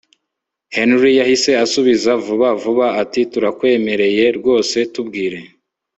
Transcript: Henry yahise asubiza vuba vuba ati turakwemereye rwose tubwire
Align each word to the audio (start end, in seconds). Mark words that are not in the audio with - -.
Henry 0.75 1.11
yahise 1.19 1.51
asubiza 1.63 2.11
vuba 2.25 2.49
vuba 2.61 2.87
ati 3.01 3.21
turakwemereye 3.31 4.25
rwose 4.37 4.77
tubwire 4.93 5.39